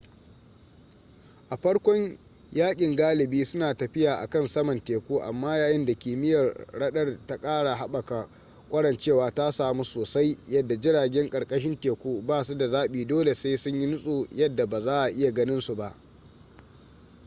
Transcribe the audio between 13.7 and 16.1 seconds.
yi nutso yadda ba za'a iya ganin su ba